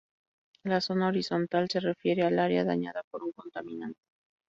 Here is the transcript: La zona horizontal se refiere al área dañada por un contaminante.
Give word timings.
La 0.63 0.81
zona 0.81 1.09
horizontal 1.09 1.69
se 1.69 1.79
refiere 1.79 2.23
al 2.23 2.39
área 2.39 2.63
dañada 2.63 3.03
por 3.11 3.21
un 3.23 3.33
contaminante. 3.33 4.01